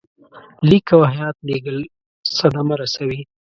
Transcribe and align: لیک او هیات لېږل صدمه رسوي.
لیک 0.69 0.87
او 0.95 1.01
هیات 1.13 1.37
لېږل 1.47 1.77
صدمه 2.37 2.75
رسوي. 2.81 3.21